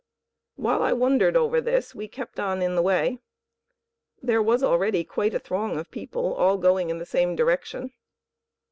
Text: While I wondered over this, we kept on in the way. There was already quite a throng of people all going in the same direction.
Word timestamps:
While 0.55 0.81
I 0.81 0.93
wondered 0.93 1.37
over 1.37 1.61
this, 1.61 1.93
we 1.93 2.07
kept 2.07 2.39
on 2.39 2.63
in 2.63 2.73
the 2.75 2.81
way. 2.81 3.19
There 4.19 4.41
was 4.41 4.63
already 4.63 5.03
quite 5.03 5.35
a 5.35 5.39
throng 5.39 5.77
of 5.77 5.91
people 5.91 6.33
all 6.33 6.57
going 6.57 6.89
in 6.89 6.97
the 6.97 7.05
same 7.05 7.35
direction. 7.35 7.93